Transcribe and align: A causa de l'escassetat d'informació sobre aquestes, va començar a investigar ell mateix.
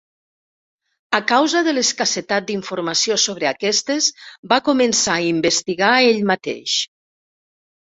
A 1.17 1.19
causa 1.31 1.61
de 1.67 1.73
l'escassetat 1.77 2.47
d'informació 2.47 3.19
sobre 3.25 3.51
aquestes, 3.51 4.09
va 4.55 4.61
començar 4.73 5.19
a 5.21 5.29
investigar 5.35 5.93
ell 6.09 6.27
mateix. 6.35 6.77